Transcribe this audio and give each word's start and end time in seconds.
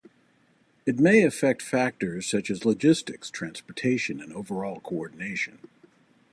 It 0.87 0.99
may 0.99 1.23
affect 1.23 1.61
factors 1.61 2.25
such 2.25 2.49
as 2.49 2.65
logistics, 2.65 3.29
transportation, 3.29 4.19
and 4.19 4.33
overall 4.33 4.79
coordination. 4.79 5.59